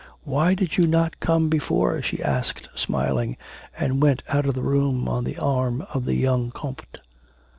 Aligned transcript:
'Why 0.23 0.55
did 0.55 0.77
you 0.77 0.87
not 0.87 1.19
come 1.19 1.47
before,' 1.47 2.01
she 2.01 2.23
asked 2.23 2.69
smiling, 2.73 3.37
and 3.77 4.01
went 4.01 4.23
out 4.29 4.47
of 4.47 4.55
the 4.55 4.63
room 4.63 5.07
on 5.07 5.25
the 5.25 5.37
arm 5.37 5.83
of 5.93 6.05
the 6.05 6.15
young 6.15 6.49
comte. 6.49 7.01